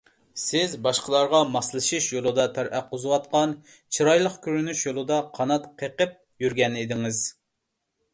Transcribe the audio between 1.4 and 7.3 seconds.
ماسلىشىش يولىدا تەر ئاققۇزۇۋاتقان، چىرايلىق كۆرۈنۈش يولىدا قانات قېقىپ يۈرگەنىدىڭىز.